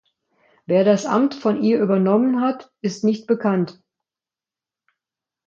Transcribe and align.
Wer 0.65 0.83
das 0.83 1.05
Amt 1.05 1.35
von 1.35 1.61
ihr 1.61 1.79
übernommen 1.79 2.41
hat 2.41 2.71
ist 2.81 3.03
nicht 3.03 3.27
bekannt. 3.27 3.83